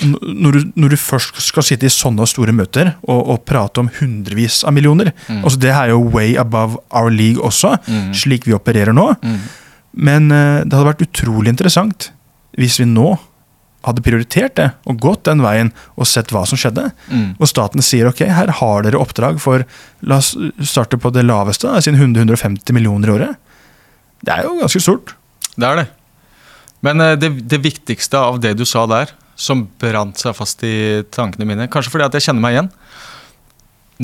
[0.00, 3.90] Når du, når du først skal sitte i sånne store møter og, og prate om
[3.98, 5.10] hundrevis av millioner.
[5.26, 5.42] Mm.
[5.42, 8.14] Altså Det er jo way above our league også, Mm.
[8.16, 9.10] slik vi opererer nå.
[9.20, 9.40] Mm.
[10.06, 12.12] Men eh, det hadde vært utrolig interessant
[12.58, 13.10] hvis vi nå
[13.86, 16.90] hadde prioritert det og gått den veien og sett hva som skjedde.
[17.08, 17.38] Mm.
[17.38, 19.64] Og staten sier ok, her har dere oppdrag for
[20.06, 23.40] La oss starte på det laveste, da, siden 100-150 millioner i året.
[24.24, 25.14] Det er jo ganske stort.
[25.56, 25.86] Det er det.
[26.84, 31.00] Men eh, det, det viktigste av det du sa der, som brant seg fast i
[31.12, 32.66] tankene mine, kanskje fordi at jeg kjenner meg igjen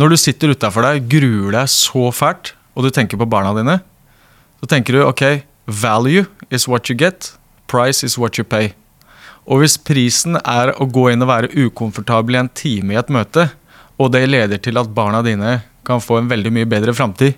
[0.00, 3.78] Når du sitter utafor deg, gruer deg så fælt, og du tenker på barna dine,
[4.60, 7.32] så tenker du ok, value is what you get,
[7.68, 8.72] price is what you pay.
[9.46, 13.12] Og hvis prisen er å gå inn og være ukomfortabel i en time i et
[13.14, 13.48] møte,
[13.96, 17.36] og det leder til at barna dine kan få en veldig mye bedre framtid,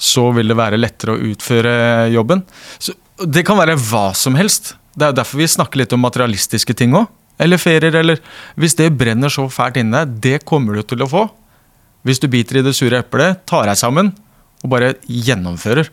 [0.00, 1.72] så vil det være lettere å utføre
[2.12, 2.44] jobben.
[2.80, 4.74] Så det kan være hva som helst.
[4.96, 7.08] Det er jo derfor vi snakker litt om materialistiske ting òg.
[7.40, 8.20] Eller ferier, eller
[8.54, 11.24] Hvis det brenner så fælt inni deg, det kommer du til å få.
[12.04, 14.12] Hvis du biter i det sure eplet, tar deg sammen
[14.60, 15.88] og bare gjennomfører.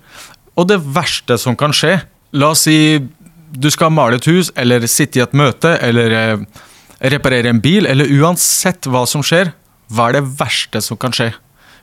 [0.60, 2.02] Og det verste som kan skje
[2.36, 2.98] La oss si
[3.52, 6.66] du skal male et hus, eller sitte i et møte, eller eh,
[7.14, 9.54] reparere en bil, eller uansett hva som skjer.
[9.94, 11.32] Hva er det verste som kan skje?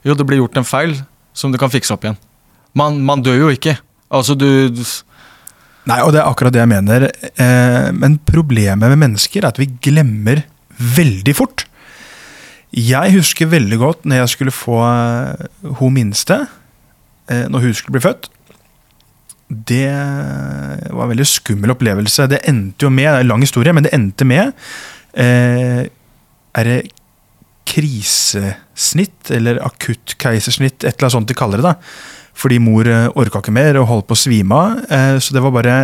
[0.05, 0.99] Jo, det blir gjort en feil
[1.37, 2.19] som du kan fikse opp igjen.
[2.77, 3.79] Man, man dør jo ikke.
[4.13, 4.83] Altså, du, du
[5.85, 7.07] Nei, og det er akkurat det jeg mener.
[7.37, 11.67] Eh, men problemet med mennesker er at vi glemmer veldig fort.
[12.75, 16.41] Jeg husker veldig godt når jeg skulle få eh, hun minste,
[17.29, 18.31] eh, når hun skulle bli født.
[19.69, 19.87] Det
[20.91, 22.29] var en veldig skummel opplevelse.
[22.31, 24.53] Det endte jo med, det er en lang historie, men det endte med
[25.13, 25.87] eh,
[26.55, 26.79] Er det
[27.75, 31.73] krisesnitt, eller akutt keisersnitt, et eller annet sånt de kaller det.
[31.73, 31.75] da.
[32.39, 34.83] Fordi mor eh, orka ikke mer og holdt på å svime av.
[34.91, 35.77] Eh, så det var bare,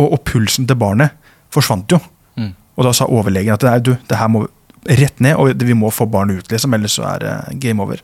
[0.00, 1.16] og, og pulsen til barnet
[1.54, 2.00] forsvant jo.
[2.40, 2.52] Mm.
[2.76, 4.46] Og da sa overlegen at det, er, du, det her må
[4.88, 8.00] rett ned, og vi må få barnet ut, liksom, ellers så er det game over.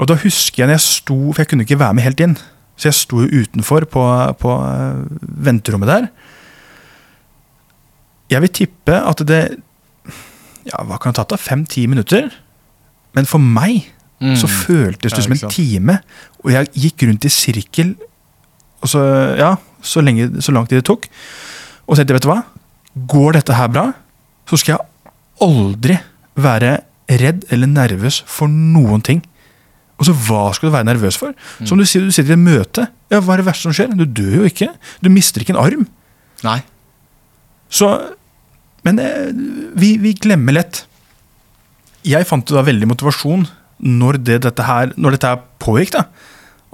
[0.00, 2.36] Og da husker jeg når jeg sto, for jeg kunne ikke være med helt inn,
[2.82, 4.02] så jeg sto jo utenfor på,
[4.42, 5.02] på eh,
[5.46, 6.08] venterommet der.
[8.32, 9.42] Jeg vil tippe at det
[10.66, 11.42] ja, hva kan det ha tatt?
[11.42, 12.30] Fem-ti minutter?
[13.16, 13.84] Men for meg
[14.22, 14.36] Mm.
[14.38, 15.96] så føltes det som en time.
[16.44, 17.96] Og jeg gikk rundt i sirkel
[18.78, 19.00] og så,
[19.34, 21.08] ja, så, lenge, så lang tid det tok.
[21.90, 22.36] Og tenkte, vet du hva?
[23.10, 23.84] Går dette her bra,
[24.46, 25.96] så skal jeg aldri
[26.38, 26.76] være
[27.10, 29.24] redd eller nervøs for noen ting.
[30.02, 31.30] Og så hva skal du være nervøs for?
[31.62, 32.88] Som du sier, du sitter i et møte.
[33.12, 33.92] Ja, Hva er det verste som skjer?
[33.94, 34.72] Du dør jo ikke.
[35.04, 35.84] Du mister ikke en arm.
[36.42, 36.58] Nei.
[37.72, 37.88] Så,
[38.82, 39.30] men eh,
[39.78, 40.82] vi, vi glemmer lett.
[42.02, 43.46] Jeg fant da veldig motivasjon
[43.82, 45.94] når, det, dette, her, når dette her pågikk.
[45.94, 46.06] da.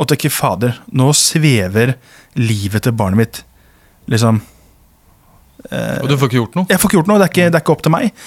[0.01, 1.97] At ikke fader, nå svever
[2.39, 3.43] livet til barnet mitt.
[4.09, 4.41] Liksom
[5.69, 6.69] Og du får ikke gjort noe?
[6.71, 8.25] Jeg får ikke gjort noe, det er ikke, det er ikke opp til meg.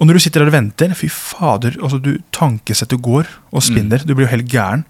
[0.00, 4.00] Og når du sitter der og venter, fy fader, altså du tankesettet går og spinner.
[4.00, 4.86] Du blir jo helt gæren.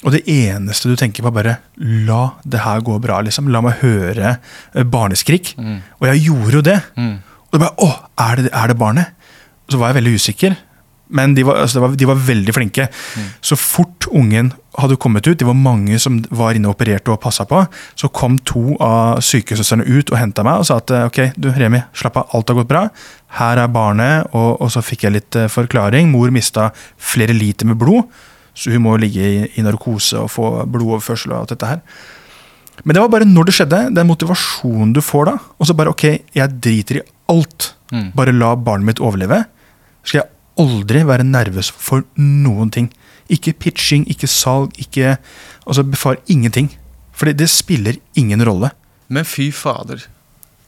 [0.00, 3.18] Og det eneste du tenker på, er bare la det her gå bra.
[3.20, 3.50] liksom.
[3.52, 5.52] La meg høre eh, barneskrik.
[5.60, 5.82] Mm.
[6.00, 6.78] Og jeg gjorde jo det.
[6.96, 7.18] Mm.
[7.20, 7.90] Og det bare, å,
[8.24, 9.12] er det, er det barnet?
[9.66, 10.56] Og så var jeg veldig usikker.
[11.10, 12.86] Men de var, altså de var, de var veldig flinke.
[13.42, 17.20] Så fort ungen hadde kommet ut, det var mange som var inne og opererte og
[17.22, 17.64] passa på,
[17.98, 21.82] så kom to av sykesøstrene ut og henta meg og sa at ok, du Remi,
[21.96, 22.84] slapp av, alt har gått bra.
[23.40, 24.30] Her er barnet.
[24.34, 26.10] Og, og så fikk jeg litt eh, forklaring.
[26.12, 28.08] Mor mista flere liter med blod,
[28.54, 31.84] så hun må ligge i, i narkose og få blodoverførsel og alt dette her.
[32.84, 35.36] Men det var bare når det skjedde, den motivasjonen du får da.
[35.58, 37.74] Og så bare ok, jeg driter i alt.
[37.92, 38.10] Mm.
[38.16, 39.42] Bare la barnet mitt overleve.
[40.06, 42.90] Skal jeg aldri være nervøs for noen ting.
[43.32, 45.16] Ikke pitching, ikke salg, ikke
[45.70, 46.70] Altså befar ingenting.
[47.14, 48.72] For det spiller ingen rolle.
[49.12, 50.02] Men fy fader.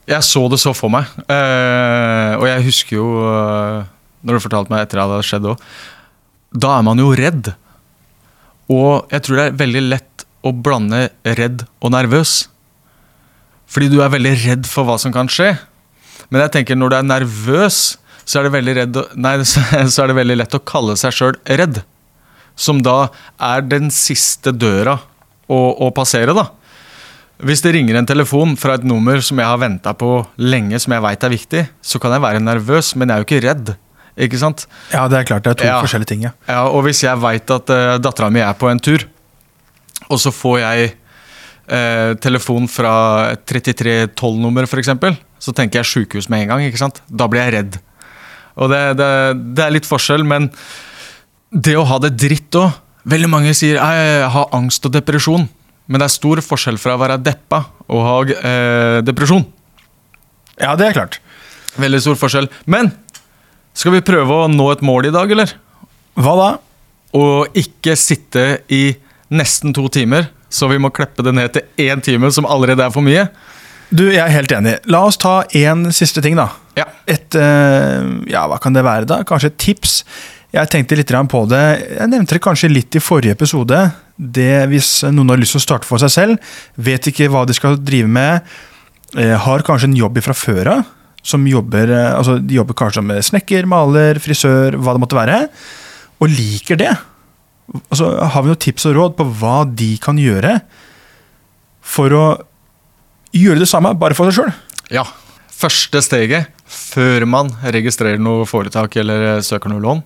[0.07, 1.09] Jeg så det så for meg.
[1.31, 3.89] Eh, og jeg husker jo eh,
[4.23, 5.67] Når du fortalte meg etter at det hadde skjedd òg.
[6.53, 7.55] Da er man jo redd.
[8.71, 11.07] Og jeg tror det er veldig lett å blande
[11.39, 12.35] redd og nervøs.
[13.73, 15.55] Fordi du er veldig redd for hva som kan skje.
[16.29, 17.81] Men jeg tenker når du er nervøs,
[18.25, 21.39] så er det veldig, redd, nei, så er det veldig lett å kalle seg sjøl
[21.59, 21.83] redd.
[22.59, 23.07] Som da
[23.41, 24.99] er den siste døra
[25.49, 26.51] å, å passere, da.
[27.43, 30.93] Hvis det ringer en telefon fra et nummer som jeg har venta på lenge, som
[30.95, 33.73] jeg veit er viktig, så kan jeg være nervøs, men jeg er jo ikke redd.
[34.23, 34.67] Ikke sant?
[34.93, 35.81] Ja, det er klart det er to Ja.
[35.83, 36.23] forskjellige ting.
[36.29, 36.31] ja.
[36.47, 39.07] Ja, og hvis jeg veit at uh, dattera mi er på en tur,
[40.13, 40.91] og så får jeg
[41.73, 42.93] eh, telefon fra
[43.49, 44.91] 3312-nummer f.eks.,
[45.43, 46.65] så tenker jeg sjukehus med en gang.
[46.69, 47.01] ikke sant?
[47.09, 47.79] Da blir jeg redd.
[48.61, 49.11] Og det, det,
[49.57, 50.51] det er litt forskjell, men
[51.53, 55.49] det å ha det dritt òg Veldig mange sier jeg har angst og depresjon,
[55.91, 57.59] men det er stor forskjell fra å være deppa
[57.91, 59.43] og ha eh, depresjon.
[60.61, 61.19] Ja, det er klart.
[61.83, 62.47] Veldig stor forskjell.
[62.71, 62.93] Men
[63.75, 65.51] skal vi prøve å nå et mål i dag, eller?
[66.15, 66.49] Hva da?
[67.19, 67.25] Å
[67.59, 68.85] ikke sitte i
[69.33, 72.95] nesten to timer, så vi må kleppe det ned til én time, som allerede er
[72.95, 73.27] for mye.
[73.93, 74.79] Du, Jeg er helt enig.
[74.89, 76.49] La oss ta én siste ting, da.
[76.79, 76.87] Ja.
[77.05, 79.23] Et eh, Ja, hva kan det være, da?
[79.29, 80.03] Kanskje et tips?
[80.53, 81.65] Jeg tenkte litt på det.
[81.97, 83.79] Jeg nevnte det kanskje litt i forrige episode.
[84.17, 87.57] Det Hvis noen har lyst til å starte for seg selv, vet ikke hva de
[87.57, 88.43] skal drive med,
[89.17, 90.85] eh, har kanskje en jobb fra før av,
[91.23, 95.49] som jobber eh, altså de jobber kanskje som snekker, maler, frisør, hva det måtte være,
[96.21, 96.93] og liker det.
[97.89, 100.59] Altså, har vi noen tips og råd på hva de kan gjøre
[101.81, 102.27] for å
[103.33, 104.53] gjøre det samme, bare for seg sjøl?
[104.93, 105.07] ja.
[105.63, 110.03] Første steget før man registrerer noe foretak eller eh, søker noe lån,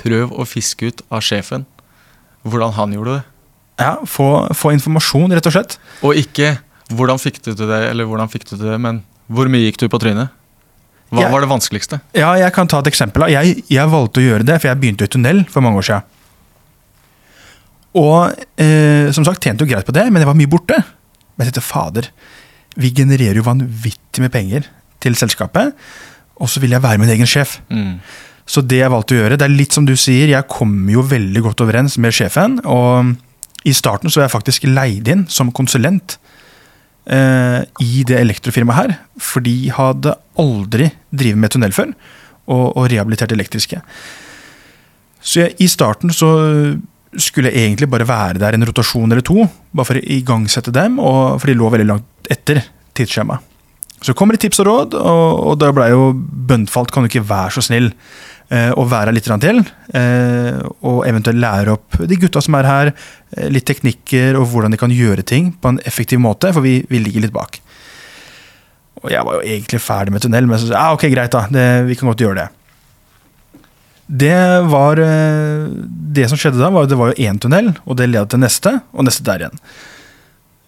[0.00, 1.66] prøv å fiske ut av sjefen
[2.48, 3.24] hvordan han gjorde det.
[3.82, 5.78] Ja, få, få informasjon, rett og slett.
[6.02, 6.58] Og ikke
[6.92, 9.78] 'hvordan fikk du til det', eller 'hvordan fikk du til det', men 'hvor mye gikk
[9.78, 10.28] du på trynet'?
[11.12, 12.00] Hva Jeg- var det vanskeligste?
[12.14, 13.28] Ja, jeg kan ta et eksempel.
[13.28, 16.02] Jeg, jeg valgte å gjøre det, for jeg begynte i tunnel for mange år siden.
[17.94, 20.78] Og eh, som sagt, tjente jo greit på det, men jeg var mye borte.
[21.36, 22.08] Men jeg tenkte, fader,
[22.76, 24.68] vi genererer jo vanvittig med penger
[25.02, 25.74] til selskapet,
[26.42, 27.58] og så vil jeg være min egen sjef.
[27.70, 27.98] Mm.
[28.48, 31.04] Så det jeg valgte å gjøre, det er litt som du sier, jeg kommer jo
[31.06, 33.14] veldig godt overens med sjefen, og
[33.68, 36.16] i starten så var jeg faktisk leid inn som konsulent
[37.06, 38.96] eh, i det elektrofirmaet her.
[39.22, 41.92] For de hadde aldri drevet med tunnel før,
[42.50, 43.78] og, og rehabilitert elektriske.
[45.22, 46.32] Så jeg, i starten så
[47.12, 50.98] skulle jeg egentlig bare være der en rotasjon eller to, bare for å igangsette dem,
[50.98, 52.64] og, for de lå veldig langt etter
[52.96, 53.51] tidsskjemaet.
[54.02, 57.24] Så kommer det tips og råd, og, og da ble jo bønnfalt kan du ikke
[57.28, 57.90] være så snill
[58.50, 59.60] eh, å være her litt til.
[59.94, 62.92] Eh, og eventuelt lære opp de gutta som er her,
[63.36, 66.80] eh, litt teknikker og hvordan de kan gjøre ting på en effektiv måte, for vi,
[66.90, 67.60] vi ligger litt bak.
[69.02, 71.34] Og jeg var jo egentlig ferdig med tunnel, men så sa jeg ja, ok, greit,
[71.34, 71.46] da.
[71.50, 72.50] Det, vi kan godt gjøre det.
[74.12, 74.36] Det
[74.68, 75.70] var eh,
[76.12, 78.42] Det som skjedde da, var at det var jo én tunnel, og det ledet til
[78.42, 79.62] neste, og neste der igjen.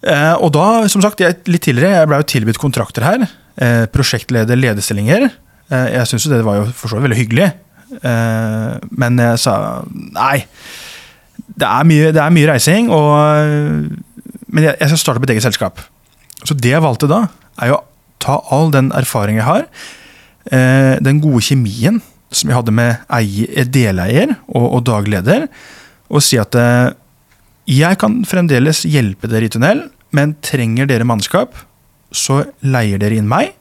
[0.05, 3.27] Eh, og da, som sagt, jeg, litt tidligere, jeg ble jo tilbudt kontrakter her.
[3.57, 5.31] Eh, prosjektleder, lederstillinger.
[5.73, 7.53] Eh, jeg syns jo det var jo for så vidt veldig hyggelig.
[7.95, 9.53] Men jeg sa
[9.87, 10.43] nei.
[11.47, 13.93] Det er mye, det er mye reising, og,
[14.51, 15.79] men jeg, jeg skal starte på et eget selskap.
[16.43, 17.21] Så det jeg valgte da,
[17.63, 17.85] er jo å
[18.25, 19.69] ta all den erfaringen jeg har,
[21.07, 22.01] den gode kjemien
[22.35, 25.47] som jeg hadde med eier, deleier og, og dagleder,
[26.11, 26.59] og si at
[27.71, 31.57] jeg kan fremdeles hjelpe dere i tunnel, men trenger dere mannskap,
[32.15, 33.55] så leier dere inn meg.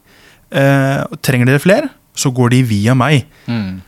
[0.53, 3.25] Eh, trenger dere flere, så går de via meg.
[3.49, 3.81] Mm.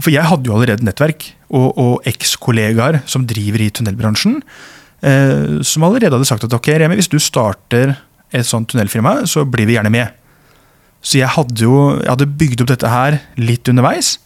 [0.00, 4.40] For jeg hadde jo allerede nettverk og, og eks-kollegaer som driver i tunnelbransjen,
[5.06, 7.94] eh, som allerede hadde sagt at ok, Remi, hvis du starter
[8.34, 10.10] et sånt tunnelfirma, så blir vi gjerne med.
[11.04, 14.16] Så jeg hadde jo jeg hadde bygd opp dette her litt underveis.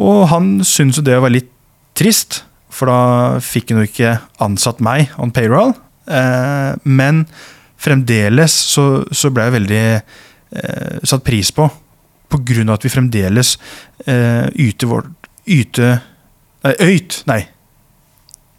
[0.00, 1.50] Og han syntes jo det var litt
[1.98, 5.74] trist, for da fikk han jo ikke ansatt meg on payroll.
[6.06, 7.24] Eh, men
[7.80, 11.68] fremdeles så, så ble jeg veldig eh, satt pris på,
[12.30, 13.56] på grunn av at vi fremdeles
[14.06, 15.10] eh, yter vår
[15.50, 15.86] Yte
[16.60, 17.38] Nei, øyt, nei.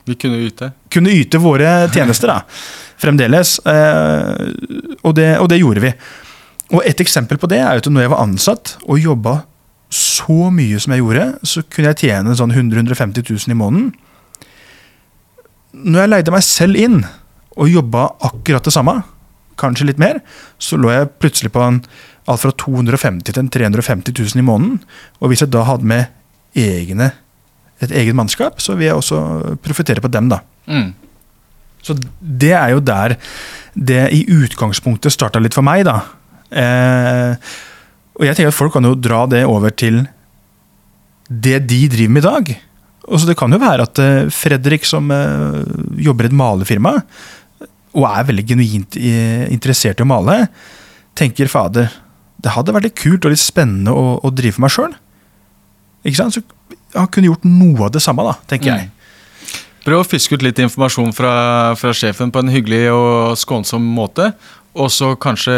[0.09, 0.71] Vi kunne yte.
[0.91, 2.39] Kunne yte våre tjenester, da.
[2.97, 3.59] Fremdeles.
[3.69, 5.91] Eh, og, det, og det gjorde vi.
[6.73, 9.35] Og et eksempel på det er at når jeg var ansatt og jobba
[9.91, 13.91] så mye som jeg gjorde, så kunne jeg tjene sånn 100 150 000 i måneden.
[15.71, 17.01] Når jeg leide meg selv inn
[17.57, 19.01] og jobba akkurat det samme,
[19.59, 20.21] kanskje litt mer,
[20.61, 21.81] så lå jeg plutselig på en,
[22.29, 24.79] alt fra 250 til 350 000 i måneden.
[25.19, 26.07] Og hvis jeg da hadde med
[26.57, 27.11] egne,
[27.81, 29.21] et eget mannskap, så vil jeg også
[29.63, 30.41] profitere på dem, da.
[30.69, 30.93] Mm.
[31.81, 33.17] Så det er jo der
[33.73, 36.01] det i utgangspunktet starta litt for meg, da.
[36.51, 37.51] Eh,
[38.19, 40.03] og jeg tenker at folk kan jo dra det over til
[41.31, 42.51] det de driver med i dag.
[43.09, 45.63] Og så Det kan jo være at eh, Fredrik, som eh,
[46.05, 46.99] jobber i et malerfirma,
[47.91, 50.45] og er veldig genuint interessert i å male,
[51.17, 51.91] tenker fader,
[52.41, 54.95] det hadde vært litt kult og litt spennende å, å drive for meg sjøl.
[56.07, 56.37] Ikke sant?
[56.37, 58.89] Så han kunne gjort noe av det samme, da, tenker jeg.
[59.81, 61.33] Prøv å fiske ut litt informasjon fra,
[61.77, 64.29] fra sjefen på en hyggelig og skånsom måte.
[64.77, 65.53] Og så kanskje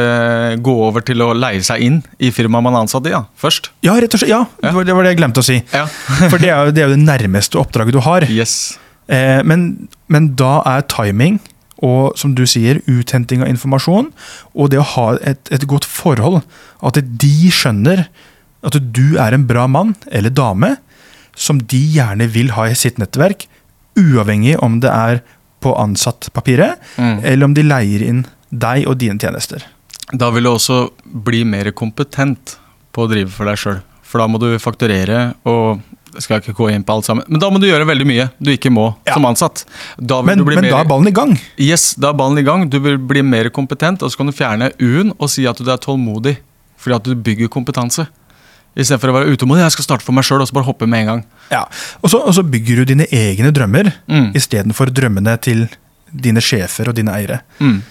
[0.66, 3.70] gå over til å leie seg inn i firmaet man er ansatt i, ja, først.
[3.86, 4.32] Ja, rett og slett.
[4.32, 5.60] Ja, det var det, var det jeg glemte å si.
[5.76, 5.84] Ja.
[6.32, 8.26] For det er, jo, det er jo det nærmeste oppdraget du har.
[8.32, 8.80] Yes.
[9.12, 11.38] Eh, men, men da er timing
[11.84, 14.12] og som du sier, uthenting av informasjon
[14.54, 16.42] og det å ha et, et godt forhold,
[16.82, 18.06] at de skjønner
[18.64, 20.78] at du er en bra mann eller dame
[21.36, 23.48] som de gjerne vil ha i sitt nettverk,
[24.00, 25.24] uavhengig om det er
[25.64, 27.20] på ansattpapiret Mm.
[27.24, 29.64] eller om de leier inn deg og dine tjenester.
[30.14, 32.58] Da vil du også bli mer kompetent
[32.94, 33.80] på å drive for deg sjøl.
[34.04, 35.82] For da må du fakturere, og
[36.14, 37.26] jeg skal ikke gå inn på alt sammen.
[37.28, 39.14] Men da må du gjøre veldig mye du ikke må Ja.
[39.16, 39.66] som ansatt.
[40.00, 41.36] Da Men, du bli men mer, da er ballen i gang.
[41.58, 42.70] Yes, da er ballen i gang.
[42.70, 45.70] Du vil bli mer kompetent, og så kan du fjerne U-en og si at du
[45.72, 46.38] er tålmodig.
[46.78, 48.08] Fordi at du bygger kompetanse.
[48.76, 49.62] Istedenfor å være utålmodig.
[49.64, 51.26] Jeg skal starte for meg sjøl og så bare hoppe med en gang.
[51.52, 51.64] Ja.
[52.02, 54.32] Og, så, og så bygger du dine egne drømmer Mm.
[54.36, 55.68] istedenfor drømmene til
[56.14, 57.42] dine sjefer og dine eiere.
[57.60, 57.82] Mm.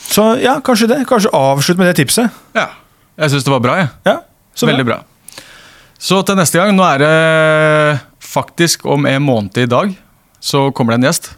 [0.00, 1.00] Så ja, kanskje det.
[1.06, 2.30] Kanskje avslutt med det tipset.
[2.54, 2.68] Ja.
[3.18, 3.90] Jeg syns det var bra, jeg.
[4.06, 4.16] Ja,
[4.60, 4.96] Ja, Veldig bra.
[6.00, 7.10] Så til neste gang, nå er det
[8.24, 9.92] faktisk om en måned i dag,
[10.40, 11.34] så kommer det en gjest.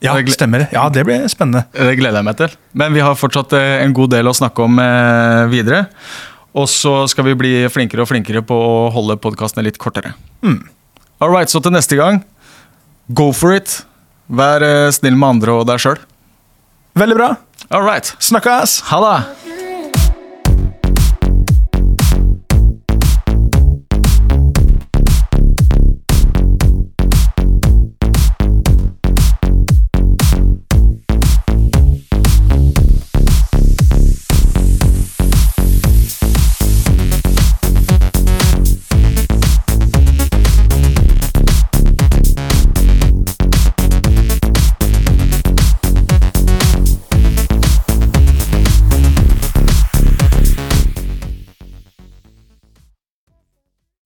[0.00, 0.68] Ja, det stemmer.
[0.72, 1.66] Ja, det blir spennende.
[1.74, 2.54] Det gleder jeg meg til.
[2.78, 5.88] Men vi har fortsatt eh, en god del å snakke om eh, videre.
[6.58, 10.14] Og så skal vi bli flinkere og flinkere på å holde podkastene litt kortere.
[10.46, 10.62] Mm.
[11.18, 12.22] All right, så til neste gang,
[13.10, 13.80] go for it.
[14.30, 15.98] Vær eh, snill med andre og deg sjøl.
[16.98, 17.34] Veldig bra.
[17.68, 18.14] All right.
[18.22, 18.80] Snakkes!
[18.92, 19.47] Ha det!